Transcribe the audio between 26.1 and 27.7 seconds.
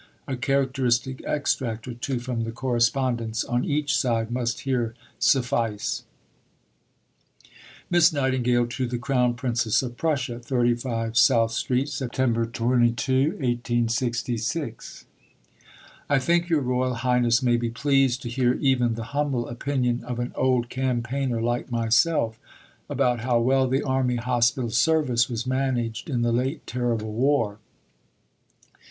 the late terrible war.